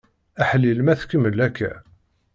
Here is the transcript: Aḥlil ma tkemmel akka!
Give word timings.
Aḥlil 0.41 0.79
ma 0.83 0.93
tkemmel 0.99 1.39
akka! 1.47 1.71